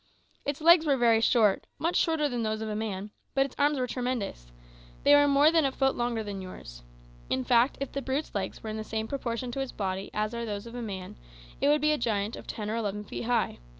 [0.45, 3.77] Its legs were very short much shorter than those of a man; but its arms
[3.77, 4.51] were tremendous
[5.03, 6.81] they were more than a foot longer than yours.
[7.29, 10.33] In fact, if the brute's legs were in the same proportion to its body as
[10.33, 11.17] are those of a man,
[11.61, 13.59] it would be a giant of ten or eleven feet high.